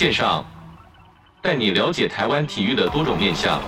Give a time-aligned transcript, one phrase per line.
[0.00, 0.42] 线上，
[1.42, 3.60] 带你了解台湾体育的多种面向。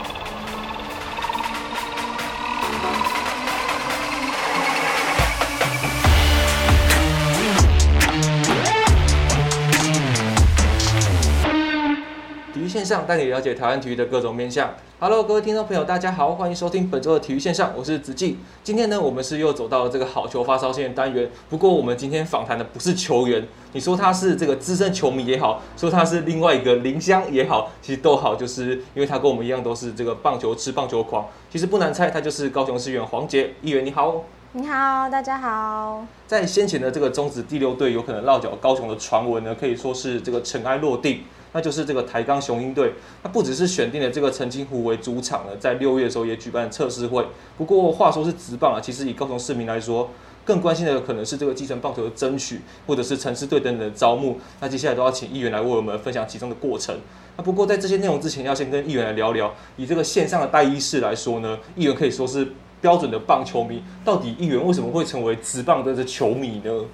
[12.93, 14.75] 上带你了解台湾体育的各种面向。
[15.01, 18.37] Hello，各位听众朋友，大家好，欢迎收听本周的体育线上，我是子敬。
[18.63, 21.31] 今天呢，我们是又走到了这个好球发烧线单元。
[21.49, 31.27] 不过，我们今天访谈的不是球员，你说他是这个资深球迷也好，说他是另外一个林襄也好，其实都好，就是因为他跟我们一样都是这个棒球吃棒球狂。
[31.51, 33.87] 其实不难猜，他就是高雄市议员黄杰议员。
[33.87, 34.23] 你好，
[34.53, 36.05] 你好，大家好。
[36.27, 41.23] 在先前的这个中职第六队有可能落脚高雄的传闻呢，可以说是这个尘埃落定。
[41.53, 47.27] 那就是这个台钢雄鹰队，它不只是选定了这个澄清湖为主场了，在六月的时候也举办测试会。
[47.59, 50.09] 不过话说是职棒啊，其实以高雄市民来说，
[50.45, 54.39] 更关心的可能是这个基层棒球的争取，或者是城市队等等的招募。
[54.61, 56.99] 那接下来都要请议员来为我们分享其中的过程。
[57.37, 63.83] 那不过在这些内容之前，要先跟议员来聊聊，以这个线上的代议士来说呢，议员可以说是标准的棒球迷。
[64.05, 66.85] 到底议员为什么会成为职棒的球迷呢？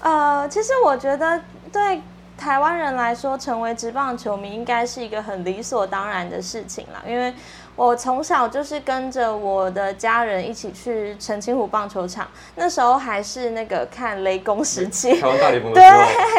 [0.00, 2.00] 呃，其实我觉得对。
[2.36, 7.02] 台湾人来说，成为职棒球迷应该是一个很理所当然的事情啦。
[7.06, 7.32] 因为
[7.74, 15.82] 我从小就是跟着我的家人一起去澄清湖棒球场，那时候还是那个看雷公时期，台湾大联盟对，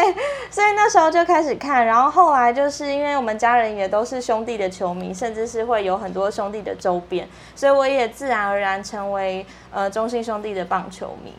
[0.50, 11.34] 所以那时候就开始看，然后后来就是因为我们家人也都是兄弟的球迷，甚至是会有很多兄弟的周边，所以我也自然而然成为呃中信兄弟的棒球迷。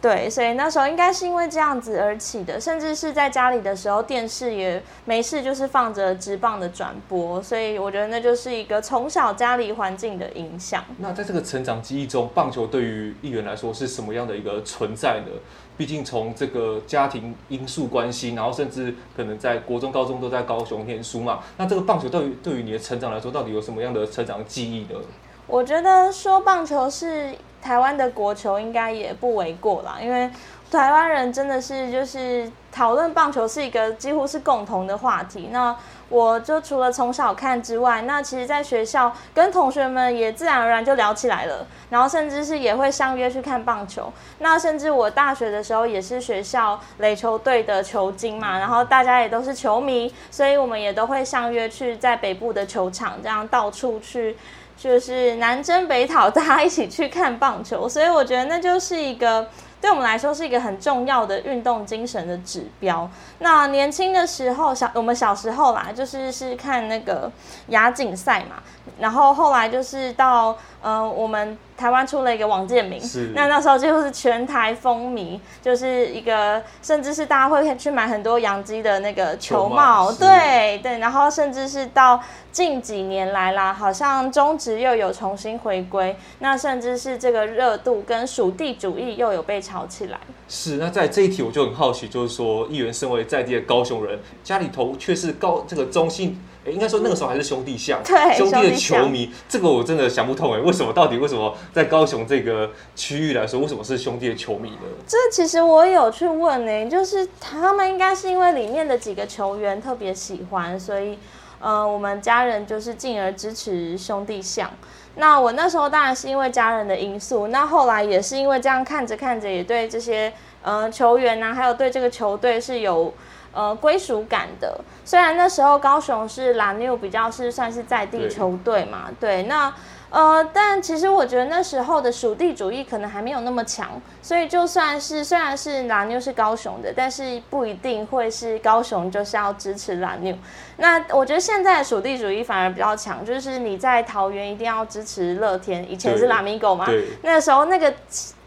[0.00, 10.82] 对，所以那时候应该是因为这样子而起的，甚至是在家里的时候，电视也没事，就是放着直棒的转播，所以我觉得那就是一个从小家里环境的影响。
[10.98, 15.32] 那在这个成长记忆中，棒球对于议员来说是什么样的一个存在呢？
[15.76, 24.98] 毕竟从这个家庭因素关系，然后甚至可能在国中、高中都在高雄念书嘛，那这个棒球对于对于你的成长来说，到底有什么样的成长记忆呢？
[25.46, 30.30] 我觉得说棒球是台湾的国球，应该也不为过啦，因为
[30.70, 35.48] 台湾人真的是就是讨论棒球是一个几乎是共同的话题。
[35.50, 35.76] 那
[36.08, 44.12] 我就除了从小看之外，那其实在学校跟同学们也自然而然就聊起来了，然后甚至是也会相约去看棒球。
[44.38, 54.36] 那甚至我大学的时候也是学校垒球队的球经嘛，然后大家也都是球迷，所以我们也都会相约去在北部的球场这样到处去。
[54.82, 59.46] 就是南征北讨，大家一起去看棒球， 所以我觉得那就是一个
[59.78, 63.08] 对我们来说是一个很重要的运动精神的指标。
[63.40, 67.30] 那年轻的时候，小我们小时候啦，就是是看那个
[67.68, 68.62] 亚锦赛嘛，
[68.98, 71.58] 然后后来就是到呃我们。
[71.80, 73.00] 台湾出了一个王建民，
[73.34, 82.20] 那那时候就是全台风靡，就是一个甚至是大家会去买很多洋基的那个球帽，对对，然后甚至是到
[82.52, 90.20] 近几年来啦，好像中职又有重新回归，那甚至是这个热度跟属地主义又有被炒起来。
[90.48, 96.36] 是，那在这一题我就很好奇，就是说议员身为在地的高雄人，家里头却是高这个中信。
[96.66, 104.82] 应该说那个时候还是兄弟象，对兄弟的球迷，这个我真的想不通哎，为什么到底为什么在高雄这个区域来说，为什么是兄弟的球迷呢？
[105.06, 111.18] 这其实我有去问呢，就是他们应该是因为里面的几个球员特别喜欢，所以
[111.60, 114.70] 呃，我们家人就是进而支持兄弟象。
[115.16, 120.32] 那我那时候当然是因为家人的因素，那后来也是因为这样看着看着，也对这些
[120.62, 123.12] 呃球员啊，还有对这个球队是有。
[123.52, 124.78] 呃，归属感的。
[125.04, 129.74] 虽然那时候高雄是蓝牛比较是算是在地球队嘛，对，对，那
[130.08, 140.32] 呃，但其实我觉得那时候的属地主义可能还没有那么强，所以就算是虽然是蓝牛是高雄的，但是不一定会是高雄就是要支持蓝牛。
[140.76, 146.86] 那我觉得现在的属地主义反而比较强，就是你在桃园一定要支持乐天，以前是 Lamigo 嘛，
[147.22, 147.92] 那个时候那个。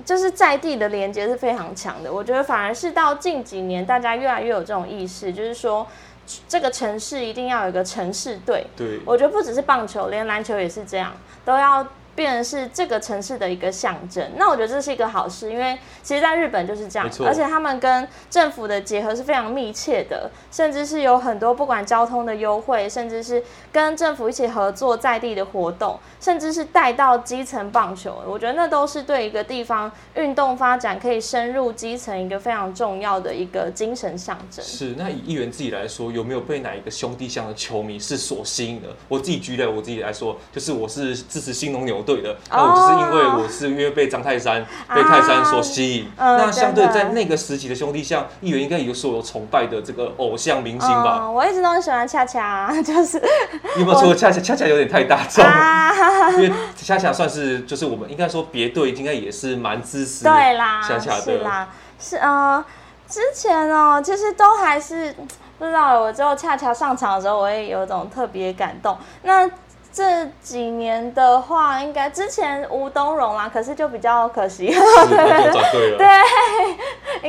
[0.05, 5.87] 就是在地的连接是非常强的，我觉得反而是到近几年，大家越来越有这种意识，就是说
[6.47, 8.65] 这个城市一定要有一个城市队。
[8.75, 11.13] 对，我觉得不只是棒球，连篮球也是这样，
[11.43, 11.85] 都要。
[12.15, 34.63] 变成是这个城市的一个象征，那我觉得这是一个好事，因为其实在日本就是这样，而且他们跟政府的结合是非常密切的，甚至是有很多不管交通的优惠，甚至是跟政府一起合作在地的活动，甚至是带到基层棒球，我觉得那都是对一个地方运动发展可以深入基层一个非常重要的一个精神象征。
[34.63, 38.89] 是，那以议员自己来说，有没有被哪一个兄弟象的球迷是所吸引的？
[39.07, 42.02] 我自己举例，我自己来说，就是我是支持新农牛。
[42.03, 42.35] 队的。
[42.51, 46.11] 那我就是因为我是因为被张泰山、被泰山所吸引。
[46.17, 51.29] 那相对在那个时期的兄弟像，议员应该有所有崇拜的这个偶像明星吧？
[51.29, 53.21] 我一直都很喜欢恰恰， 就是
[53.77, 55.43] 有没有说恰恰恰恰有点太大众？
[56.41, 61.37] 因为恰恰算是就是我们应该说别队应该也是蛮支持对啦，恰恰的。
[61.39, 62.63] 啦，是呃，
[63.07, 65.15] 之前哦，其实都还是。
[65.59, 68.97] 不知道，我之后恰恰上场的时候，我也有一种特别感动。
[69.21, 69.49] 那
[69.93, 76.07] 这几年的话，应该之前吴东荣啦，可是就比较可惜，对， 对，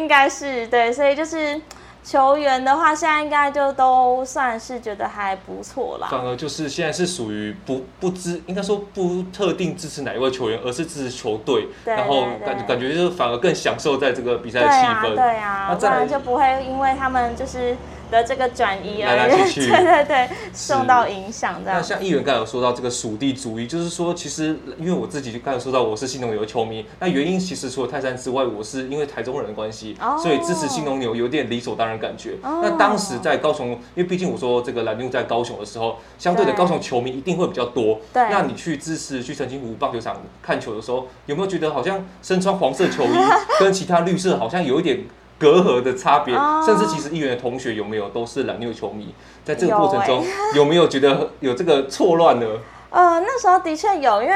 [0.01, 1.61] 应该是对，所以就是。
[2.07, 6.09] 球员的话，现在应该就都算是觉得还不错啦。
[6.11, 11.67] 反而就是现在是属于不不支，应该说不特定支持哪一位球员，而是支持球队。
[11.83, 15.15] 然后感感觉就是反而更享受在这个比赛的气氛。
[15.15, 17.75] 对啊，那这样就不会因为他们就是
[18.11, 21.61] 的这个转移而来来去去， 对对对，受到影响。
[21.65, 21.81] 这样。
[21.81, 31.95] 那像议员刚才有说到这个属地主义，就是说其实因为我自己就刚才说到我是新农牛的球迷，那原因其实除了泰山之外，我是因为台中人的关系，哦、所以支持新农牛有点理所当然。
[31.95, 38.01] 感觉，那当时在高雄，因为毕竟我说这个蓝牛在高雄的时候，相对的高雄球迷一定会比较多。
[38.13, 43.17] 对，那你去支持去澄清湖棒球场看球的时候，有没有觉得好像身穿黄色球衣
[43.61, 45.05] 跟其他绿色好像有一点
[45.39, 46.35] 隔阂的差别？
[46.65, 49.15] 甚至其实议员的同学有没有都是蓝牛球迷？
[49.45, 50.25] 在这个过程中，
[50.57, 52.47] 有没有觉得有这个错乱呢？
[52.91, 54.35] 呃，那时候的确有，因为。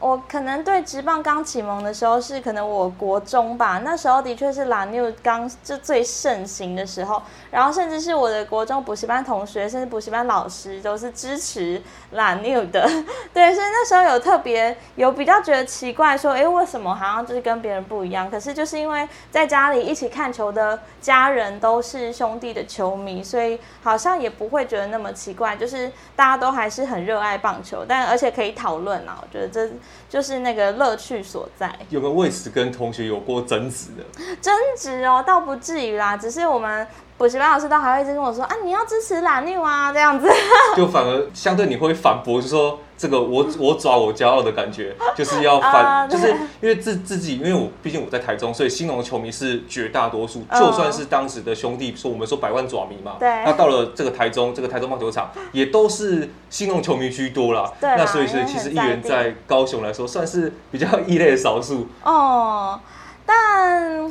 [0.00, 11.82] 我可能对职棒刚启蒙的时候是可能我国中吧，那时候的确是 La New 刚就最盛行的时候，然后甚至是我的国中补习班同学，甚至补习班老师都是支持
[12.12, 12.88] La New 的，
[13.34, 18.30] 对，所以那时候有特别有比较觉得奇怪，说，哎，为什么好像就是跟别人不一样？
[18.30, 29.70] 可是就是因为在家里一起看球的家人都是兄弟的球迷，所以好像也不会觉得那么奇怪，就是大家都还是很热爱棒球，但而且可以讨论啊，我觉得这。
[30.08, 31.74] 就是那个乐趣所在。
[31.88, 34.34] 有没有为此跟同学有过争执的？
[34.40, 36.86] 争执哦，倒不至于啦，只是我们。
[37.18, 40.26] 补习班老师都还会一直跟我说啊，你要支持蓝绿啊，这样子。
[40.74, 46.28] 就反而相对你会反驳，就说这个我我抓我骄傲的感觉， 就是要反，uh, 就是
[46.60, 50.44] 因为自自己，因为我毕竟我在台中，所以兴农的球迷是绝大多数。
[50.50, 53.26] Uh, 就算是当时的兄弟说我们说百万爪迷嘛，对。
[53.46, 57.72] 那到了这个台中，这个台中棒球场也都是兴农球迷居多啦。
[57.80, 57.88] 对。
[57.96, 61.86] 那所以所以其实议员在高雄来说算是比较异类的少数。
[62.04, 62.78] 哦，
[63.24, 64.10] 但。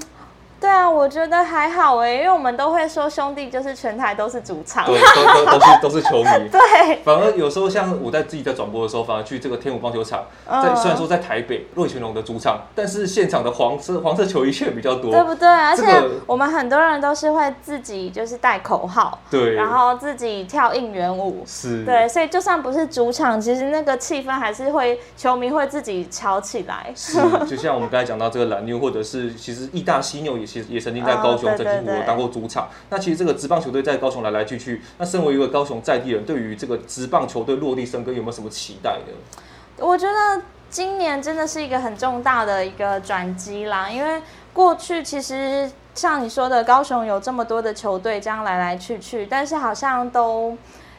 [0.59, 6.29] 对啊，我觉得还好哎，因为我们都会说兄弟就是全台都是主场，对，都都都是都是球迷。
[6.51, 15.47] 对，反而有时候像我在自己在转播的时候，反而去这个天母棒球场，在虽然说在台北味全龙的主场，但是现场的黄色黄色球衣却比较多，对不对？
[15.47, 15.85] 而且
[16.25, 26.91] 我们很多人都是会自己就是带口号，对，然后自己跳应援舞，是，对，所以就算不是主场，其实那个气氛还是会球迷会自己吵起来。
[26.93, 27.17] 是，
[27.47, 30.48] 就像我们刚才讲到这个蓝妞，或者是其实义大犀牛也。
[30.49, 32.67] 其实也曾经在高雄澄清湖当过主场。
[32.89, 39.13] 那其实这个职棒球队在高雄来来去去，那身为一个高雄在地人，对于这个职棒球队落地生根有没有什么期待呢？
[39.77, 50.57] 我觉得今年真的是一个很重大的一个转机啦，因为过去其实像你说的，高雄有这么多的球队这样来来去去，但是好像都。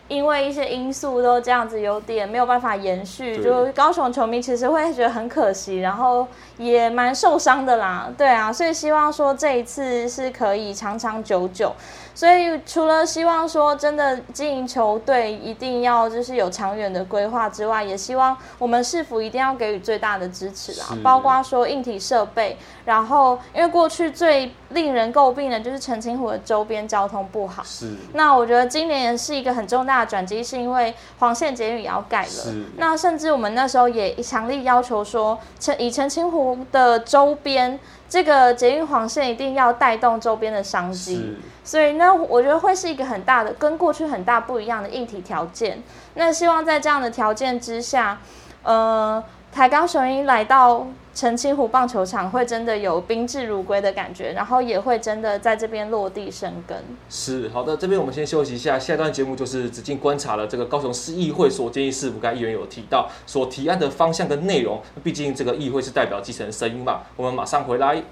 [0.08, 6.26] 因为一些因素都这样子有点没有办法延续，就高雄球迷其实会觉得很可惜，然后
[6.60, 8.08] 也蛮受伤的啦。
[8.16, 11.74] 对啊，所以希望说这一次是可以长长久久。
[12.12, 22.58] 所以除了希望说真的经营球队一定要就是有长远的规划之外，也希望我们市府一定要给予最大的支持啦，包括说硬体设备。
[22.84, 27.62] 然后因为过去最令人诟病的就是澄清湖的周边交通不好。
[27.64, 27.94] 是。
[28.12, 32.28] 那我觉得今年是一个很重大的转机，是因为黄线捷运也要盖了。
[32.28, 32.64] 是。
[32.76, 37.78] 那甚至我们那时候也强力要求说，澄以澄清湖的周边。
[38.08, 45.80] 这个捷运黄线一定要带动周边的商机，所以呢，我觉得会是一个很大的，跟过去很大不一样的硬体条件。
[46.14, 48.18] 那希望在这样的条件之下，
[48.62, 49.22] 呃。
[49.52, 50.86] 台高雄鹰来到
[51.20, 56.74] 澄清湖棒球场，会真的有宾至如归的感觉，然后也会真的在这边落地生根。
[57.10, 68.02] 是好的，这边我们先休息一下，下一段节目就是子敬观察了这个高雄市议会所建议市府，该议员有提到所提案的方向跟内容，毕竟这个议会是代表基层声音嘛，我们马上回来。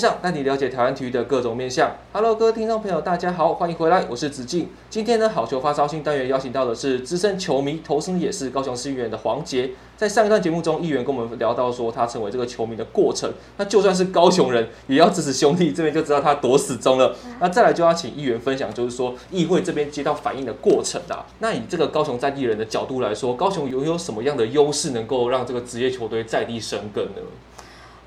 [0.00, 1.94] 上带你了解台湾体育的各种面向。
[2.14, 4.70] Hello，各位听众朋友，大家好，欢迎回来，我是子敬。
[4.88, 9.72] 今天呢，好球发烧新单元邀请到的是资深球迷，投身也是高雄市议员的黄杰。
[9.98, 13.30] 在上一段节目中，议员跟我们聊到说他成为这个球迷的过程。
[13.58, 17.14] 那就算是高雄人，也要支持兄弟，这边就知道他多死忠了。
[17.38, 21.26] 那再来就要请议员分享，就是说议会这边接到反应的过程啊。
[21.40, 27.20] 那以这个高雄在地人的角度来说，高雄拥有什么样的优势，能够让这个职业球队在地生根呢？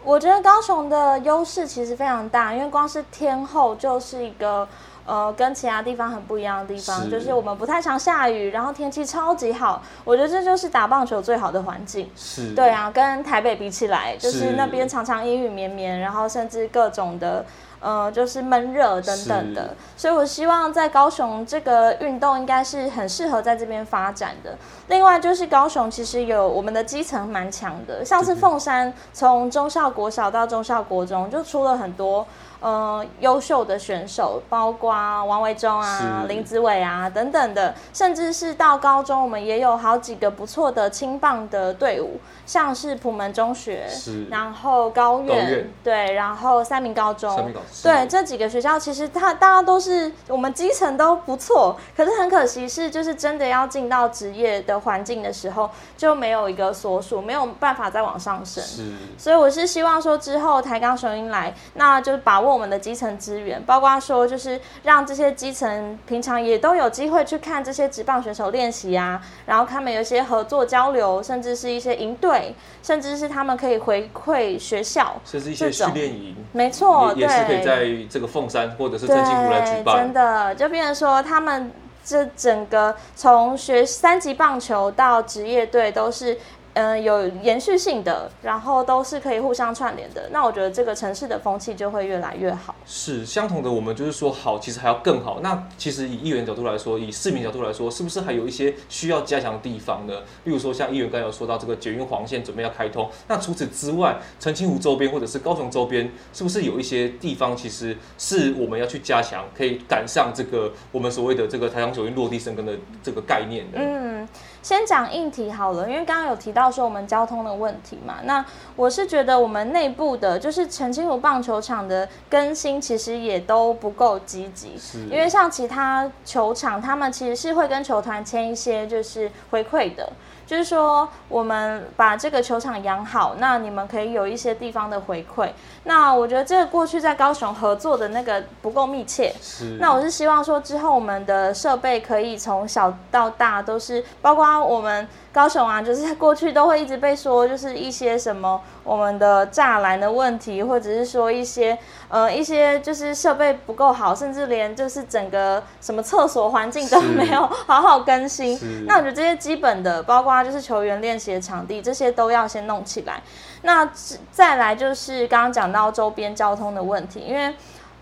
[0.04, 4.68] 我觉得高雄的优势其实非常大，因为光是天后就是一个
[5.06, 12.10] 呃跟其他地方很不一样的地方，是就是我们不太常下雨，然后天气超级好，我觉得这就是打棒球最好的环境。
[12.16, 17.46] 是，对啊，跟台北比起来，就是那边常常阴雨绵绵，然后甚至各种的。
[17.84, 24.58] 呃，就是闷热等等的，所以我希望在高雄这个运动应该是很适合在这边发展的。
[24.88, 32.26] 另外就是高雄其实有我们的基层蛮强的，像是凤山从中校国小到中校国中就出了很多。
[32.62, 34.90] 呃，优秀的选手，包括
[35.26, 44.30] 王维忠啊、林子伟啊等等的，甚至是到高中，我们也有好几个不错的青棒的队伍，像是普门中学，是。
[44.30, 58.84] 然后高院，对，然后三民高中，对，这几个学校其实他大家都是我们基层都不错，可是很可惜是，就是真的要进到职业的环境的时候，就没有一个所属，没有办法再往上升，是，
[59.18, 62.54] 所以我是希望说之后台钢雄鹰来，那就把握。
[62.54, 72.54] 我们的基层资源，包括说就是让这些基层平常也都有机会去看这些职棒选手练习啊，然后他们有一些合作交流，甚至是一些营队，
[72.84, 79.98] 甚至是他们可以回馈学校，甚至一些训练营，没错，也是可以在这个凤山或者是澄清湖来举办。
[79.98, 81.72] 真的，就变成说他们
[82.04, 86.38] 这整个从学三级棒球到职业队都是。
[86.74, 90.30] 嗯、呃，有延续性的，然后都是可以互相串联的。
[90.32, 92.74] 那我觉得这个城市的风气就会越来越好。
[92.86, 95.40] 是相同的，我们就是说好，其实还要更好。
[95.42, 100.14] 那其实以议员角度来说，以市民角度来说，是不是还有一些需要加强的地方呢？
[100.46, 113.78] 例如说，像议员刚才有说到这个捷运黄线准备要开通，那除此之外，澄清湖周边或者是高雄周边，是不是有一些地方其实是我们要去加强，可以赶上这个我们所谓的这个台商九运落地生根的这个概念的？
[113.80, 114.28] 嗯。
[114.64, 118.44] 先讲硬体好了，因为刚刚有提到说我们交通的问题嘛，那
[118.78, 124.78] 我是觉得我们内部的，就是澄清湖棒球场的更新，其实也都不够积极。
[124.80, 130.10] 是，因为像其他球场，他们其实是会跟球团签一些就是回馈的。
[130.46, 135.50] 就是说，我们把这个球场养好，那你们可以有一些地方的回馈。
[135.86, 139.34] 那我觉得这个过去在高雄合作的那个不够密切。
[139.42, 139.78] 是。
[139.80, 145.08] 那我是希望说，之后我们的设备可以从小到大都是，包括我们。
[145.34, 151.76] 高雄啊，就是过去都会一直被说，就是一些什么我们的栅栏的问题，或者是说一些
[152.08, 158.86] 呃一些就是设备不够好，甚至连就是整个什么厕所环境都没有好好更新。
[158.86, 163.22] 那我觉得这些基本的，包括就是球员练习的场地，这些都要先弄起来。
[163.62, 163.90] 那
[164.32, 167.54] 再来就是刚刚讲到周边交通的问题，因为。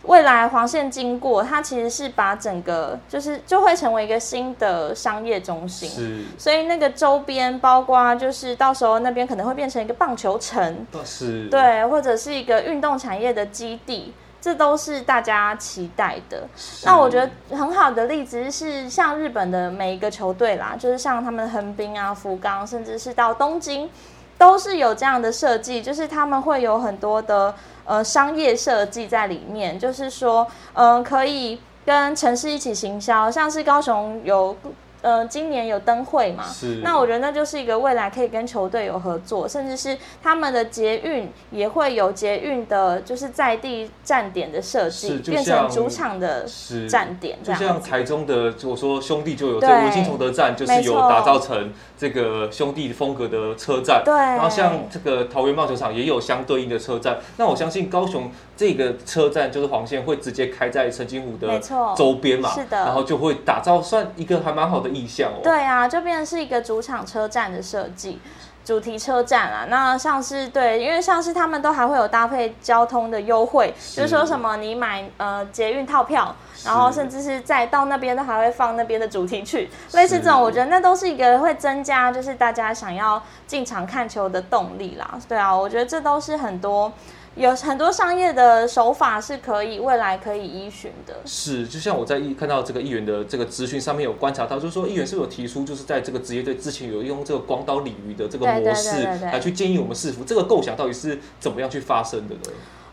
[0.06, 16.46] 未来黄线经过，它其实是把整个就是就会成为一个新的商业中心，是，所以那个周边包括就是到时候那边可能会变成一个棒球城，是，对，或者是一个运动产业的基地，这都是大家期待的。
[16.84, 23.90] 那我觉得很好的例子是像日本的每一个球队啦，就是像他们横滨啊、福冈，甚至是到东京，
[24.38, 27.54] 都是有这样的设计，就是他们会有很多的。
[27.84, 34.56] 呃，商业设计在里面，就是说，嗯、呃，可以跟城市一起行销，像是高雄有。
[35.02, 36.44] 呃，今年有灯会嘛？
[36.48, 36.82] 是。
[36.84, 46.46] 那我觉得那就是一个未来可以跟球队有合作，甚至是他们的捷运也会有捷运的，就是在地站点的设计，变成主场的
[46.88, 47.60] 站点这样。
[47.60, 54.04] 就像台中的，我说兄弟就有这个文心崇德站，就是有打造成这个兄弟风格的车站。
[54.06, 54.14] 对。
[54.14, 57.18] 然后像这个桃园棒球场也有相对应的车站。
[57.38, 61.60] 那我相信高雄这个车站就是黄线会直接开在澄清湖的
[61.98, 62.52] 周边嘛？
[62.52, 62.78] 是的。
[62.78, 64.91] 然后就会打造算一个还蛮好的。
[64.94, 68.20] 意象哦，对啊，就变成是一个主场车站的设计，
[68.64, 69.66] 主题车站啦。
[69.70, 85.20] 那像是对，因为像是他们都还会有搭配交通的优惠，是就是说什么你买呃捷运套票，然后甚至是再到那边都还会放那边的主题曲，类似这种，我觉得那都是一个会增加就是大家想要进场看球的动力啦。
[85.28, 86.92] 对啊，我觉得这都是很多。
[87.36, 91.16] 有很多商业的手法是可以未来可以依循的。
[91.26, 102.42] 是，就像我在看到这个议员的这个资讯上面有观察到，就是说议员是有提出，就是在这个职业队之前有用这个广岛鲤鱼的这个模式来去建议我们市府，这个构想到底是怎么样去发生的呢？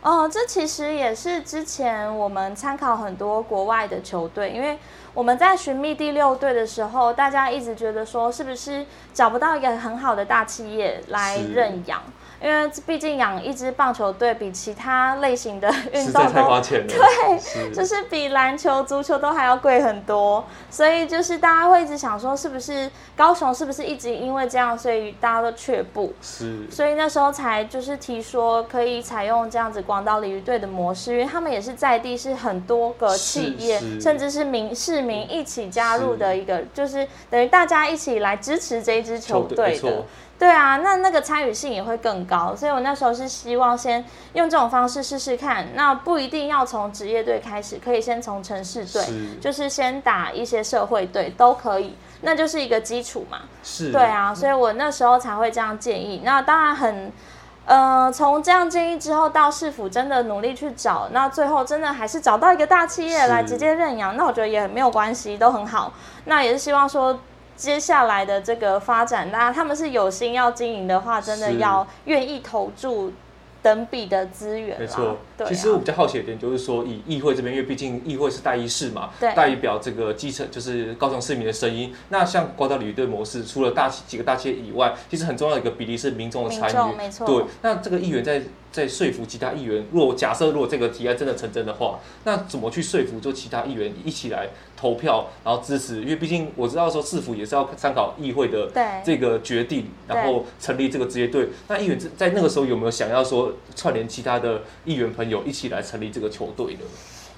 [0.01, 4.79] 哦，这其实也是之前我们参考很多国外的球队，因为
[5.13, 12.01] 我们在寻觅第六队的时候，大家一直觉得说，是不是找不到一个很好的大企业来认养？
[12.41, 16.45] 因为毕竟养一支棒球队比其他类型的运动都
[16.87, 26.15] 对，就是比篮球、足球都还要贵很多，所以就是大家会一直想说，是不是高雄是不是一直因为这样，所以大家都却步？
[26.23, 40.05] 是，所以那时候才就是提说可以采用这样子广岛鲤鱼队的模式，因为他们也是在地是很多个企业，甚至是民市民一起加入的一个，就是等于大家一起来支持这一支球队的。
[40.39, 44.05] 对啊，那那个参与性也会更高，所以我那时候是希望先
[44.35, 49.05] 用这种方式试试看，那不一定要从职业队开始，可以先从城市队，
[49.41, 53.39] 就是先打一些社会队都可以，那就是一个基础嘛。
[53.65, 56.23] 是，对啊，所以我那时候才会这样建议。
[56.25, 57.11] 那当然很，
[57.67, 65.93] 呃，从这样建议之后到市府真的努力去找，那最后真的还是找到一个大企业来直接认养，那我觉得也没有关系，都很好。
[66.27, 67.19] 那也是希望说。
[67.59, 73.13] 接下来的这个发展，那他们是有心要经营的话，真的要愿意投注
[73.61, 74.79] 等比的资源。
[74.79, 75.51] 没错，对啊。
[75.51, 81.93] 其实我比较好奇的点就是说，以议会这边，因为毕竟议会是代议士嘛，代表这个基层，就是高雄市民的声音。
[82.11, 86.97] 那像广岛鲤鱼队模式，除了大几个大企业以外，其实很重要的一个比例是民众的参与。
[86.97, 87.45] 没错，对。
[87.63, 88.41] 那这个议员在。
[88.71, 96.03] 在说服其他议员，如果假设如果这个提案真的成真的话，那怎么去说服就其他议员一起来投票，然后支持？
[96.03, 98.71] 因为毕竟我知道说市府也是要参考议会的
[99.05, 101.49] 这个决定，然后成立这个职业队。
[101.67, 106.81] 那议员在那个时候有没有想要说串联其他的议员朋友一起来成立这个球队呢？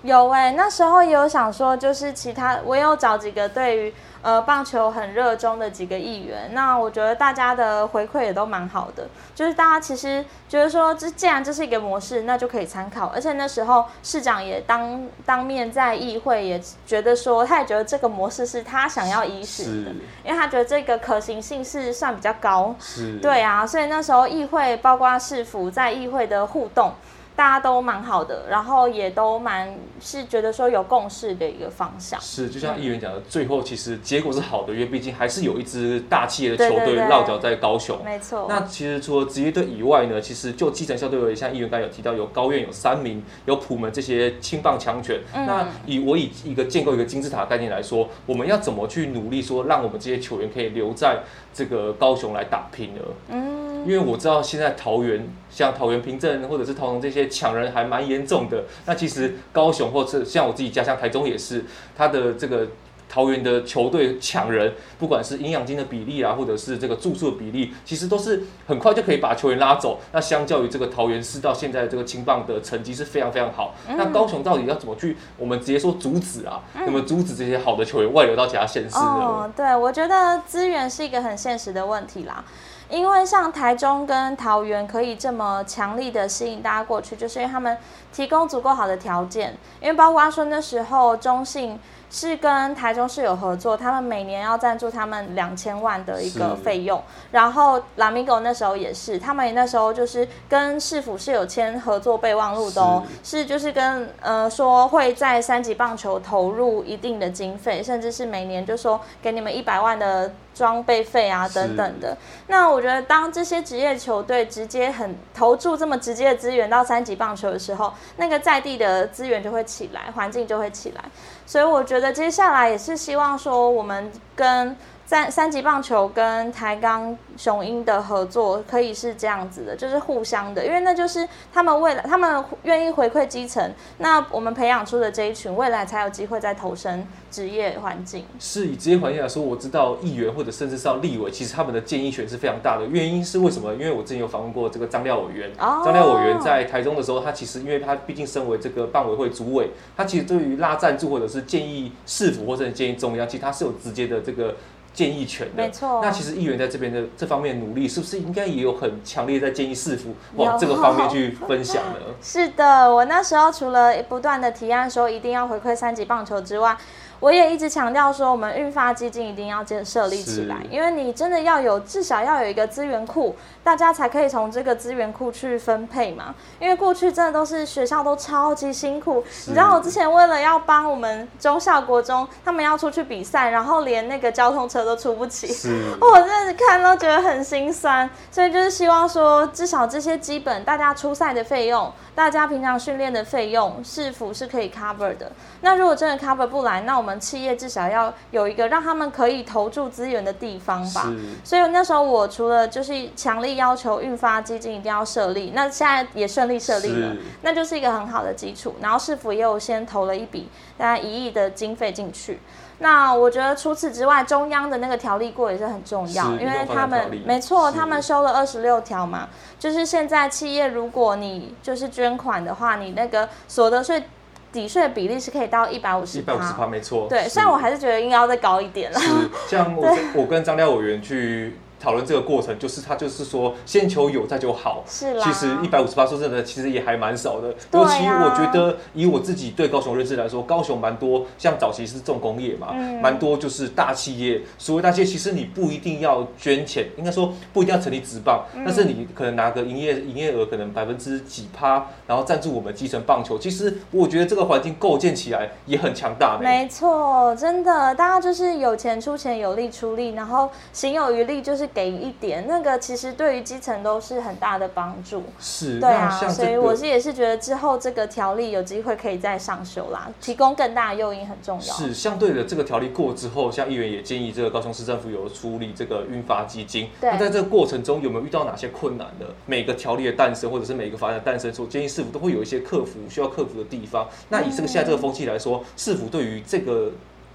[0.03, 3.95] 有哎、欸，那时候也有想说，就是其他我有找几个对于。
[4.23, 13.07] 呃，棒球很热衷的几个议员，那我觉得大家的回馈也都蛮好的，就是大家其实觉得说，这既然这是一个模式，那就可以参考。
[13.15, 19.91] 而且那时候市长也当当面在议会也觉得说，他也觉得这个模式是他想要移行的，
[20.23, 22.75] 因为他觉得这个可行性是算比较高。
[22.79, 26.93] 是，对啊，所以那时候议会包括市府在议会的互动。
[27.41, 32.21] 大家都蛮好的，然后也都蛮是觉得说有共识的一个方向。
[32.21, 37.99] 是，就像议员讲的，嗯，最后其实结果是好的，因为毕竟还是有一支大企业的球队落脚在高雄。
[38.05, 38.45] 没错。
[38.47, 45.19] 那其实除了职业队以外呢，其实就基层校队而言，像议员刚才有提到，有高院、有三名、有普门这些青棒强权。
[45.33, 45.47] 嗯。
[45.47, 51.21] 那以我以一个建构一个金字塔概念来说，我们要怎么去努力说，让我们这些球员可以留在
[51.53, 53.03] 这个高雄来打拼了？
[53.29, 53.61] 嗯。
[53.87, 58.65] 因为我知道现在桃园，像桃园平镇或者是桃园这些抢人还蛮严重的。
[58.85, 61.65] 那其实高雄或者像我自己家乡台中也是，
[61.97, 62.67] 他的这个
[63.11, 69.99] 桃园的球队抢人，不管是营养金的比例啊，或者是这个住宿的比例，其实都是很快就可以把球员拉走。
[70.13, 73.75] 那相较于这个桃园市到现在这个青棒的成绩是非常非常好。
[73.97, 75.17] 那高雄到底要怎么去？
[75.37, 79.05] 我们直接说阻止啊，那么阻止这些好的球员外流到其他县市呢？
[79.05, 82.45] 哦，对，我觉得资源是一个很现实的问题啦。
[82.89, 87.79] 因为像台中跟桃园可以这么强力的吸引大家过去，就是因为他们
[88.13, 89.57] 提供足够好的条件。
[89.81, 91.79] 因为包括说那时候中信
[92.11, 97.03] 是跟台中市有合作，他们每年要赞助他们两千万的一个费用。
[97.31, 110.33] 然后拉米狗那时候也是，他们那时候就是跟市府是有签合作备忘录的哦，是就是跟呃说会在三级棒球投入一定的经费，甚至是每年就说给你们一百万的。
[110.53, 112.15] 装备费啊等等的，
[112.49, 121.05] 那我觉得当这些职业球队直接很投注这么直接的资源到三级棒球的时候，那个在地的资源就会起来，环境就会起来，
[121.47, 124.77] 所以我觉得接下来也是希望说我们跟。
[125.11, 138.25] 三三级棒球跟台钢雄鹰的合作可以是这样子的，就是互相的，因为那就是他们未来他们愿意回馈基层，那我们培养出的这一群未来才有机会再投身职业环境。
[138.39, 142.87] 是以职业环境来说，我知道议员或者甚至是到立委，其实他们的建议权是非常大的。
[142.87, 143.73] 原因是为什么？
[143.73, 154.55] 因为我之前有访问过这个张廖委员，张廖委员在台中的时候，他其实因为他毕竟身为这个办委会主委，他其实对于拉赞助或者是建议市府或者建议中央，其实他是有直接的这个。
[154.93, 156.01] 建议权的，没错。
[156.03, 162.01] 那其实议员在这边的这方面努力，是不是应该也有很强烈在建议市府往这个方面去分享呢？
[162.21, 166.77] 是的，我那时候除了不断的提案说一定要回馈三级棒球之外，
[167.21, 176.35] 我也一直强调说，我们运发基金一定要建设立起来，因为你真的要有至少要有一个资源库，大家才可以从这个资源库去分配嘛。
[176.59, 185.47] 因为过去真的都是学校都超级辛苦，你知道我之前为了要帮我们中校国中，他们要出去比赛，然后连那个交通车都出不起，
[186.01, 188.09] 我真的看都觉得很心酸。
[188.31, 195.31] 所以就是希望说，至少这些基本大家出赛的费用，大家平常训练的费用，是否是可以 cover 的。
[195.61, 201.11] 那如果真的 cover 不来，那我们企业至少要有一个让他们可以投注资源的地方吧。
[201.43, 208.77] 所以那时候我除了就是强力要求运发基金一定要设立，那现在也顺利设立了，那就是一个很好的基础。
[208.81, 212.39] 然后市府也有先投了一笔大概一亿的经费进去。
[212.83, 224.03] 那我觉得除此之外，中央的那个条例过也是很重要，因为他们没错，他们修了二十六条嘛，就是现在企业如果你就是捐款的话，你那个所得税
[224.53, 227.07] 抵税的比例是可以到一百五十，一百五十趴，没错。
[227.09, 228.99] 对，虽然我还是觉得应该要再高一点了。
[228.99, 229.09] 是，
[229.49, 231.57] 像我我跟张廖委员去。
[231.81, 234.85] 讨论这个过程，就是他就是说，先求有，再求好。
[234.87, 235.25] 是啦。
[235.25, 237.49] 其实一百五十八，说真的，其实也还蛮少的。
[237.73, 244.43] 尤其我觉得，以我自己对高雄认识来说，高雄蛮多，像早期是重工业嘛，蛮、嗯、多就是大企业。
[244.59, 253.39] 所谓大企业，其实你不一定要捐钱，应该说不一定要成立职棒，嗯、但是你可能拿个营业营业额可能百分之几趴，然后赞助我们基层棒球。
[253.39, 256.39] 其实我觉得这个环境构建起来也很强大。
[256.39, 261.70] 没错，真的，大家就是有钱出钱，有力出力，然后行有余力就是。
[261.75, 265.23] 给一点，那个其实对于基层都是很大的帮助。
[265.39, 271.75] 是，对啊，所以我是也是觉得之后这个条例有机会可以再上修啦，提供更大的诱因很重要。
[271.75, 276.89] 是，相对的这个条例过之后，像议员也建议这个高雄市政府有处理这个运发基金。
[277.01, 277.11] 对。
[277.11, 279.27] 那在这个过程中有没有遇到哪些困难的？
[279.47, 284.09] 每个条例的诞生，或者是每个法案的诞生，所建议市府都会有一些克服需要克服的地方。
[284.29, 286.91] 那以这个现在这个风气来说，市府对于这个。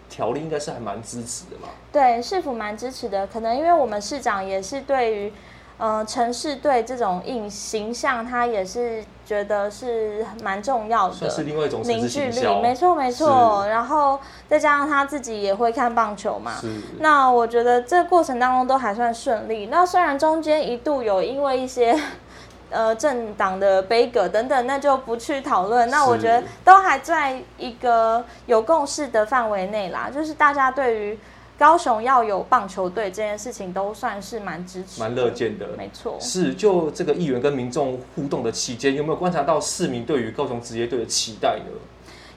[0.09, 1.67] 条例应该是还蛮支持的嘛？
[1.91, 3.27] 对，市府蛮支持的。
[3.27, 5.33] 可能因为我们市长也是对于，
[5.77, 12.61] 呃，城市对这种印形象，他也是觉得是蛮重要的，算是另外一种凝聚力。
[12.61, 13.65] 没错，没错。
[13.67, 16.53] 然后再加上他自己也会看棒球嘛，
[16.99, 19.67] 那我觉得这个过程当中都还算顺利。
[19.67, 21.99] 那虽然中间一度有因为一些。
[22.71, 25.89] 呃，政党的杯葛等等，那就不去讨论。
[25.89, 31.19] 那我觉得都还在一个有共识的范围内啦，就是大家对于
[31.57, 35.67] 高雄要有棒球队这件事情都算是蛮支持、蛮乐见的。
[35.77, 41.71] 没错，是就这个议员跟民众互动的期间，有没有观察到市民对于高雄职业队的期待呢？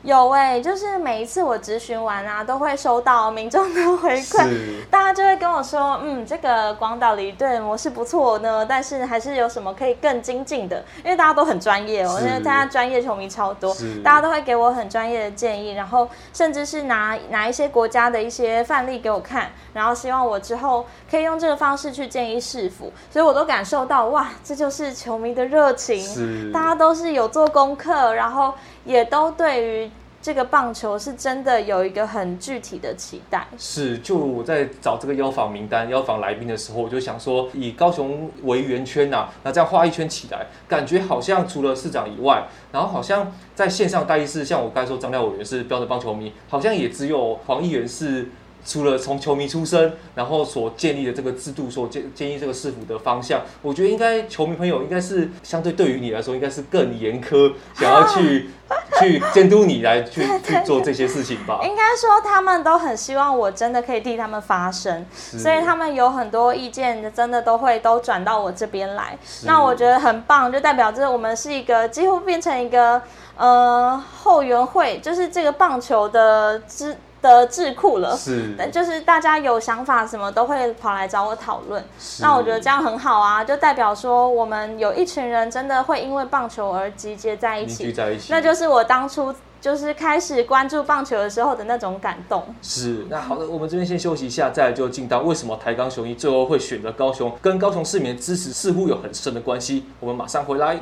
[0.03, 29.91] 有哎、欸，就是每一次我咨询完啊，都会收到民众的回馈，大家就会跟我说，嗯，这个广岛离队模式不错呢，但是还是有什么可以更精进的，因为大家都很专业哦，因为大家专业球迷超多，大家都会给我很专业的建议，然后甚至是拿拿一些国家的一些范例给我看，然后希望我之后可以用这个方式去建议市府，所以我都感受到哇，这就是球迷的热情，大家都是有做功课，然后也都对于。
[30.29, 33.47] 这个棒球是真的有一个很具体的期待。
[33.57, 48.29] 是，就我在找这个邀访名单、邀访来宾的时候，我就想说，以高雄为圆圈呐、那这样画一圈起来，感觉好像除了市长以外，然后好像在线上大意是像我刚才说张廖委员是标准棒球迷，好像也只有黄议员是。
[48.69, 58.51] 除了从球迷出身，然后所建立的这个制度，所建建议这个市府的方向，我觉得应该球迷朋友应该是相对对于你来说，应该是更严苛，想要去
[59.01, 61.61] 去监督你来去去做这些事情吧。
[61.65, 69.19] 应该说他们都很希望我真的可以替他们发声，所以他们有很多意见，真的都会都转到我这边来。
[69.45, 73.01] 那我觉得很棒，就代表着我们是一个几乎变成一个
[73.39, 76.95] 呃后援会，就是这个棒球的之。
[77.21, 81.85] 的智库了，是，就是大家有想法什么都会跑来找我讨论，
[82.21, 92.45] 那我觉得这样很好啊，就代表说我们有一群人真的会因为棒球而集结在一起，聚在一起，那就是我当初就是开始关注棒球的时候的那种感动。
[92.63, 100.79] 是，那好的，我们这边先休息一下，再来就进到为什么台钢雄鹰最后会选择高雄，跟高雄市民的支持似乎有很深的关系，我们马上回来。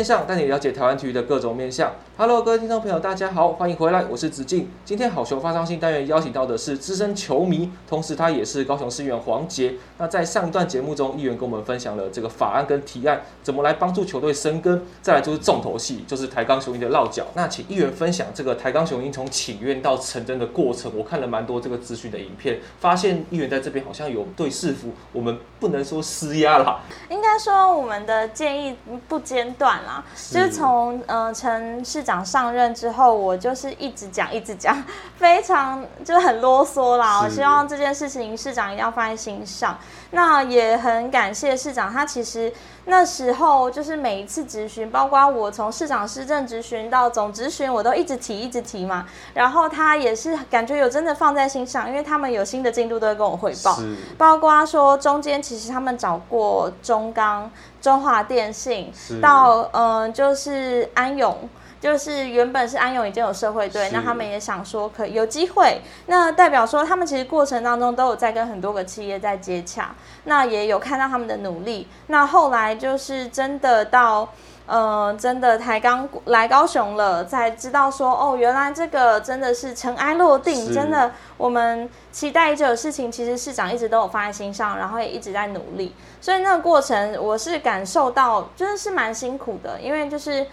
[0.00, 1.92] 线线上带你了解台湾体育的各种面向。
[2.16, 4.70] Hello，各位听众朋友，大家好，欢迎回来，我是子敬。
[4.82, 9.74] 今天好球发烧星单元邀请到的是资深球迷，同时他也是高雄市议员黄杰。
[9.98, 14.82] 那在上一段节目中，议员跟我们分享了这个法案跟提案怎么来帮助球队生根。
[15.02, 17.26] 再来就是重头戏，就是台钢雄鹰的落脚。
[17.34, 20.90] 那请议员分享这个台钢雄鹰从请愿到成真的过程。
[20.96, 28.74] 我看了蛮多这个资讯的影片，发现议员在这边好像有对市府，我们不能说施压啦，应该说我们的建议
[29.06, 32.24] 不间断了啦，是就是从呃陈市长。
[32.24, 34.80] 上任之后，我就是一直讲，一直讲，
[35.16, 37.20] 非常就很啰嗦啦。
[37.20, 39.76] 我希望这件事情市长一定要放在心上。
[40.12, 42.52] 那也很感谢市长，他其实
[42.86, 49.06] 那时候就是每一次质询，包括我从市长施政质询到总质询，我都一直提，一直提嘛。
[49.34, 53.78] 然后他也是感觉有真的放在心上，因为他们有新的进度都会跟我汇报，
[54.18, 58.92] 包括说中间其实他们找过中钢、中华电信，
[59.22, 61.48] 到嗯、呃、就是安永。
[61.80, 71.88] 就是原本是安永已经有社会队，那他们也想说可有机会，那代表说他们其实过程当中都有在跟很多个企业在接洽，那也有看到他们的努力。
[72.08, 74.28] 那后来就是真的到，
[74.66, 85.94] 呃，真的台钢来高雄了，才知道说哦，原来这个真的是尘埃落定，真的我们期待已久的事情，其实市长一直都有放在心上，然后也一直在努力。
[86.20, 90.46] 所以那个过程我是感受到，真的是蛮辛苦的，因为就是。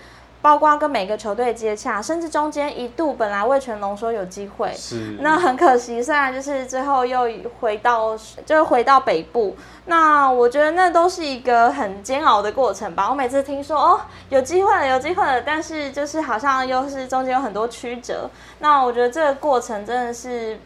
[0.48, 7.28] 包括跟每个球队接洽，甚至中间一度本来魏全龙说有机会，是那很可惜，虽然就是最后又
[7.60, 9.58] 回到就是回到北部，
[9.88, 13.10] 那我觉得那都是一个很煎熬的过程吧。
[13.10, 18.30] 我每次听说哦有机会了有机会了，但是就是好像又是中间有很多曲折，
[18.60, 20.58] 那我觉得这个过程真的是。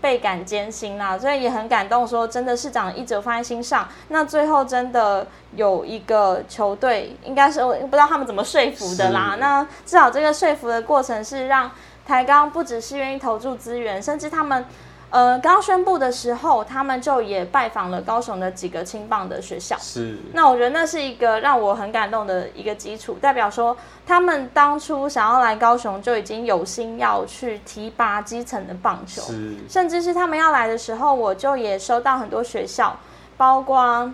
[0.00, 2.06] 倍感艰辛啦，所以也很感动。
[2.06, 3.88] 说真的，市长一直放在心上。
[4.08, 9.36] 那最后真的有一个球队，应该是我不知道他们怎么说服的啦。
[9.38, 11.70] 那至少这个说服的过程是让
[12.06, 14.64] 台钢不只是愿意投注资源，甚至他们。
[15.10, 19.76] 呃，刚宣布的时候，他们就也拜访了高雄的几个青棒的学校。
[19.78, 32.96] 是，那我觉得那是一个让我很感动的一个基础，代表说他们当初想要来高雄就已经有心要去提拔基层的棒球，是，甚至是他们要来的时候，我就也收到很多学校，
[33.36, 34.12] 包括。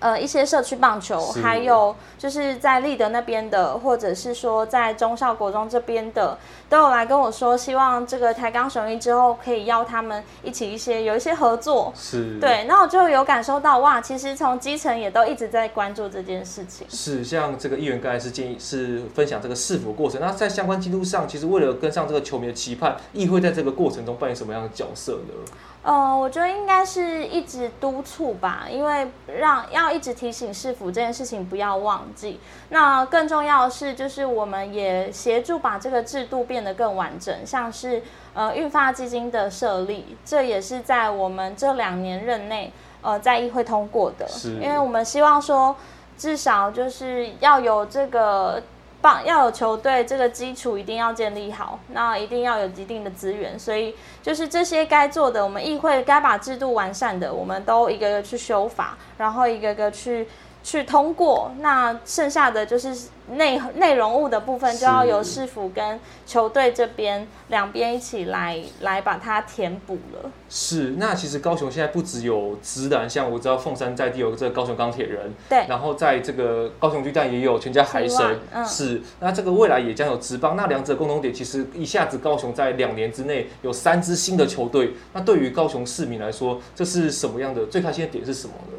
[0.00, 11.92] 呃，一些社区棒球，还有就是在立德那边的，或者是说在中校国中这边的，都有来跟我说，希望这个台钢雄鹰之后可以邀他们一起一些有一些合作。
[11.96, 16.86] 是，对，那我就有感受到哇，其实从基层也都一直在关注这件事情。
[16.90, 25.52] 是，像这个议员刚才是建议是分享这个市府过程，那在相关进度上，其实为了跟上这个球迷的期盼，议会在这个过程中扮演什么样的角色呢？
[25.84, 32.40] 呃，我觉得应该是一直督促吧，因为让要一直提醒市府这件事情不要忘记。
[32.70, 44.26] 那更重要的是，就是我们也协助把这个制度变得更完整，像是呃运发基金的设立，这也是在我们这两年任内呃在议会通过的，
[44.62, 45.76] 因为我们希望说
[46.16, 48.62] 至少就是要有这个。
[49.04, 60.26] 棒要有球队，这个基础一定要建立好，那一定要有一定的资源，所以就是这些该做的，我们议会该把制度完善的，我们都一个个去修法，然后一个个去。
[60.64, 62.96] 去通过，那剩下的就是
[63.32, 70.30] 内内容物的部分，就要由市府跟球队这边两边一起来来把它填补了。
[70.48, 87.66] 是，那其实高雄现在不只有直男，像我知道凤山在地有这个高雄钢铁人，对，然后在这个高雄巨蛋也有全家海神，嗯，是，那这个未来也将有职棒，那两者共同点其实一下子高雄在两年之内有三支新的球队，那对于高雄市民来说，这是什么样的？
[87.66, 88.78] 最开心的点是什么呢？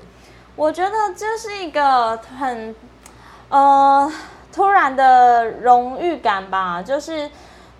[0.55, 2.73] 我觉得这是一个很，
[3.49, 4.11] 呃，
[4.53, 6.81] 突然的荣誉感吧。
[6.81, 7.29] 就是，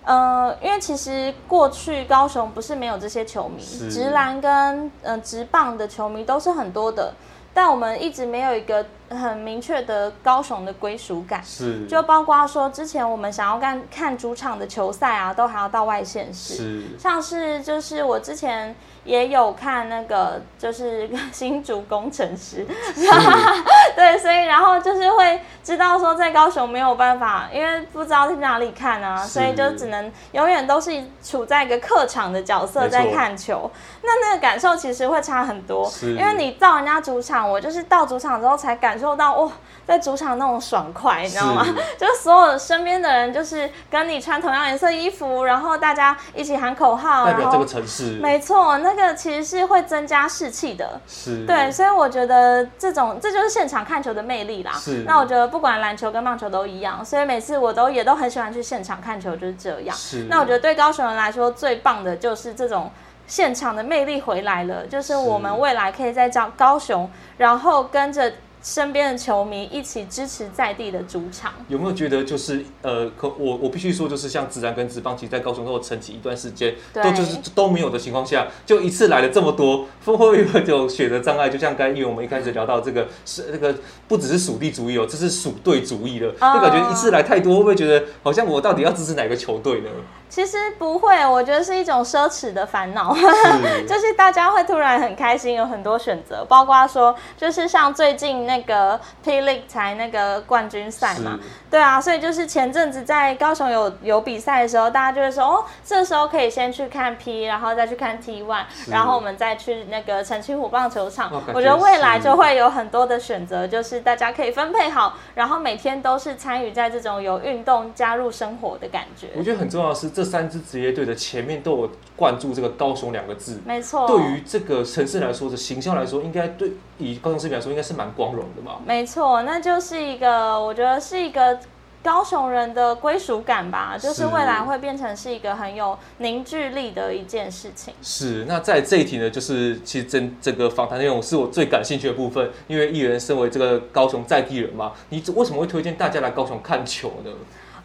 [0.04, 7.14] 呃，因为其实过去高雄不是没有这些球迷，直篮跟呃直棒的球迷都是很多的，
[7.54, 11.42] 但我们一直没有一个很明确的高雄的归属感。
[11.44, 16.54] 是，就包括说之前我们想要看看主场的球赛啊，都还要到外县市。
[16.54, 18.74] 是，像是就是我之前。
[19.06, 22.66] 也有看那个，就是 新竹工程师，
[23.94, 30.90] 对，所以然后就是会知道说在高雄没有办法，因为不知道去哪里看啊，所以就只能永远都是
[31.22, 33.70] 处在一个客场的角色在看球，
[34.02, 39.52] 那那个感受其实会差很多，因为你到人家主场，我就是到主场之后才感感受到哇，
[39.86, 41.66] 在主场那种爽快，你知道吗？
[42.00, 48.12] 就是所有身边的人，就是跟你穿同样颜色衣服，然后大家一起喊口号，代表这个城市。
[48.22, 50.98] 没错，那个其实是会增加士气的。
[51.06, 51.44] 是。
[51.44, 54.72] 对，所以我觉得这种这就是现场看球的魅力啦。
[54.72, 55.04] 是。
[55.06, 59.94] 那我觉得不管篮球跟棒球都一样，所以每次我都也都很喜欢去现场看球，就是这样。
[59.94, 60.24] 是。
[60.30, 62.90] 那我觉得对高雄人来说最棒的就是这种。
[63.28, 68.32] 现场的魅力回来了，就是我们未来可以在高高雄，然后跟着
[68.66, 71.52] 身边的球迷一起支持在地的主场。
[71.68, 81.48] 有没有觉得就是呃，可我我必须说，就是像自然跟职棒，其实在高雄都有沉寂一段时间，都就是都没有的情况下，就一次来了这么多，会不会有选择障碍？
[81.48, 83.72] 就像刚才因为我们一开始聊到这个是那个
[84.08, 89.90] 不只是属地主义哦，这是属队主义了，就感觉一次来太多，会不会觉得好像我到底要支持哪个球队呢？
[90.28, 93.14] 其实不会，我觉得是一种奢侈的烦恼，
[93.86, 101.38] 就是大家会突然很开心，有很多选择，包括说，就是像最近那个 P League 才那个冠军赛嘛，
[101.70, 111.30] 对啊，所以就是前阵子在高雄有有比赛的时候，大家就会说，哦，这时候可以先去看 P，然后再去看 T One，然后我们再去那个澄清湖棒球场。
[111.54, 119.28] 我觉得未来就会有很多的选择，就是大家可以分配好，然后每天都是参与在这种有运动加入生活的感觉。
[119.36, 120.06] 我觉得很重要的是。
[120.16, 124.06] 这三支职业队的前面都有灌注这个高雄两个字，没错。
[124.06, 128.45] 对于这个城市来说的形象来说，应该对以高雄市民来说，应该是蛮光荣
[128.86, 131.58] 没错，那就是一个，我觉得是一个
[132.02, 137.92] 高雄人的归属感吧，就是未来会变成是一个很有凝聚力的一件事情。
[138.02, 138.44] 是。
[138.46, 147.30] 那在这一题呢，就是其实整整个访谈内容是我最感兴趣的部分，因为议员身为这个高雄在地人嘛，你为什么会推荐大家来高雄看球呢？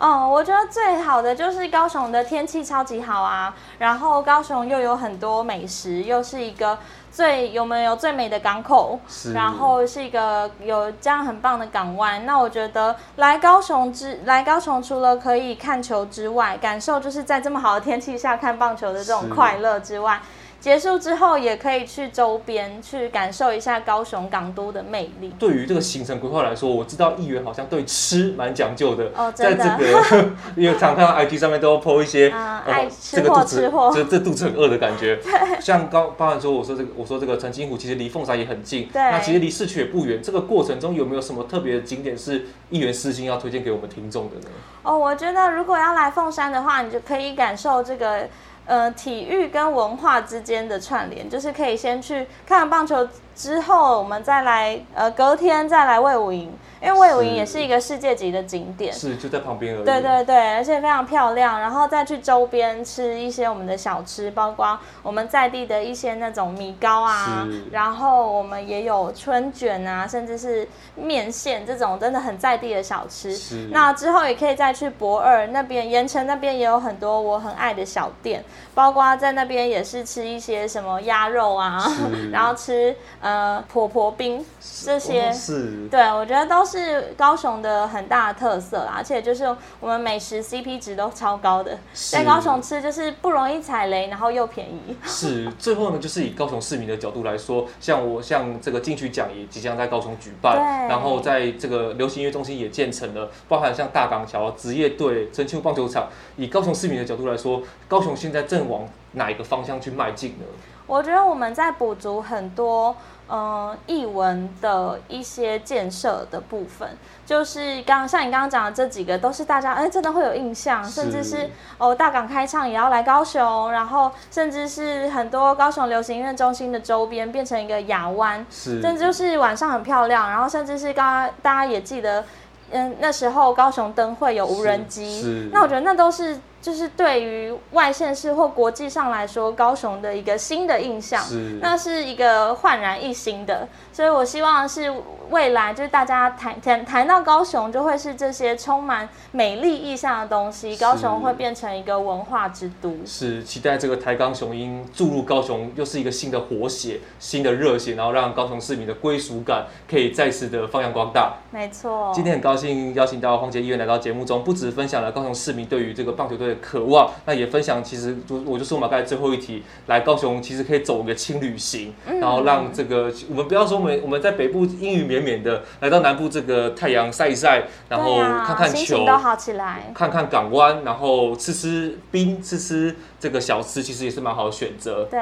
[0.02, 6.76] 哦，我觉得最好的就是高雄的天气超级好啊，然后高雄又有很多美食，又是一个
[7.12, 9.00] 最有没有最美的港口，
[9.36, 12.26] 然后是一个有这样很棒的港湾。
[12.26, 20.20] 那我觉得来高雄之来高雄，除了可以看球之外，感受就是在这么好的天气下看棒球的这种快乐之外。
[20.62, 25.34] 结束之后，也可以去周边去感受一下高雄港都的魅力。
[25.40, 29.06] 对于这个行程规划来说，我知道议员好像对吃蛮讲究的。
[29.16, 29.66] 哦，真的。
[29.66, 35.16] 在这个， 因为常看到 IG 上面都要 po 一些，啊、爱吃货吃货，这这肚子很饿的感觉。
[35.26, 35.60] 对。
[35.60, 38.88] 像刚包含说，我说这个，我说这个澄清湖其实离凤山也很近。
[38.94, 39.02] 对。
[39.02, 40.22] 那其实离市区也不远。
[40.22, 44.54] 这个过程中有没有什么特别的景点是议员私心要推荐给我们听众的呢？
[44.84, 48.30] 哦，我觉得如果要来凤山的话，你就可以感受这个。
[48.66, 56.54] 呃，体育跟文化之间的串联，就是可以先去看棒球之后，我们再来，呃，隔天再来魏武营。
[56.84, 59.86] 因为魏武营也是一个世界级的景点，是，就在旁边而已。
[59.86, 73.36] 对对对，而且非常漂亮，然后再去周边吃一些我们的小吃，包括我们在地的一些那种米糕啊，然后我们也有春卷啊，甚至是面线这种真的很在地的小吃。
[73.36, 73.70] 是。
[73.72, 81.88] 那之后也可以再去博尔那边，盐城那边也有很多我很爱的小店，包括在那边也是吃一些什么鸭肉啊，
[82.34, 84.46] 然后吃呃婆婆冰
[84.84, 85.32] 这些。
[85.32, 85.88] 是。
[85.90, 87.14] 对，我觉得都是。
[87.18, 89.46] 高雄的很大的特色啦，而且就是
[89.80, 94.96] 我们美食 CP 值都超高的，在高雄吃就是不容易踩雷，然后又便宜。
[95.04, 106.08] 是，最后呢，就是以高雄市民的角度来说，像我像这个金曲奖也即将在高雄举办，然后在这个流行音乐中心也建成了，包含像大港桥职业队、澄清棒球场，
[106.38, 110.46] 以高雄市民的角度来说，高雄现在正往哪一个方向去迈进呢？
[110.92, 112.96] 我觉得我们在补足很多。
[113.34, 116.86] 嗯，艺文的一些建设的部分，
[117.26, 132.26] 就是刚像你刚刚讲的这几个，都是大家哎真的会有印象，甚至是哦大港开唱也要来高雄，然后甚至是很多高雄流行音乐中心的周边变成一个亚湾，甚至就是晚上很漂亮，然后甚至是刚刚大家也记得，
[132.72, 136.38] 嗯那时候高雄灯会有无人机，那我觉得那都是。
[136.62, 143.68] 就是对于外县市或国际上来说，高雄的一个新的印象，是那是一个焕然一新的。
[143.92, 144.94] 所以我希望是
[145.32, 150.78] 未来，就是大家谈谈谈到高雄，就会是这些充满美丽意象的东西。
[150.78, 152.94] 高雄会变成一个文化之都。
[153.06, 161.34] 是期待这个台钢雄鹰注入高雄，又是一个新的活血、新的热血，然后让高雄市民的归属感可以再次的发扬光大。
[161.50, 162.12] 没错。
[162.14, 166.51] 今天很高兴邀请到黄杰议员来到节目中，不止分享了高雄市民对于这个棒球队。
[166.54, 167.12] 的渴望。
[167.26, 185.06] 那也分享，其实就我就是我们刚才最后一题，来高雄其实可以走一个轻旅行，嗯、然后让这个我们不要说我们我们在北部阴雨绵绵的，来到南部这个太阳晒一晒，然后看看球，都好起来，看看港湾，然后吃吃冰，吃吃这个小吃，其实也是蛮好的选择。
[185.10, 185.20] 对，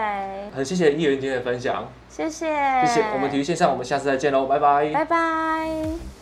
[0.55, 2.47] 很谢谢议员今天的分享，谢谢，
[2.85, 6.18] 谢谢我们体育线上，我们下次再见喽，拜拜，拜拜。